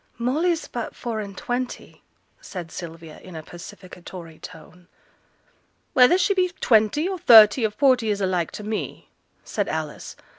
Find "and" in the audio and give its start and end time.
1.19-1.37